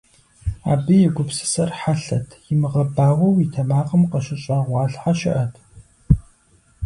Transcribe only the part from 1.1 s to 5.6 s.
гупсысэр хьэлъэт, имыгъэбауэу и тэмакъым къыщыщӀэгъуалъхьэ щыӀэт.